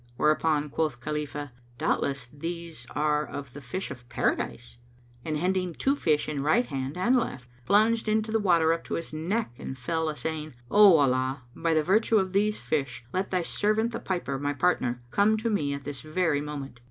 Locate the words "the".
3.53-3.61, 8.31-8.39, 11.75-11.83, 13.91-13.99